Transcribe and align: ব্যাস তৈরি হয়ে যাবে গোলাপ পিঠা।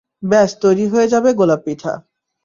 ব্যাস 0.23 0.49
তৈরি 0.61 0.85
হয়ে 0.87 1.07
যাবে 1.07 1.29
গোলাপ 1.33 1.61
পিঠা। 1.65 1.93